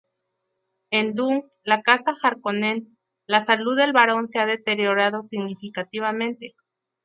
[0.89, 6.55] En "Dune: La Casa Harkonnen", la salud del barón se ha deteriorado significativamente.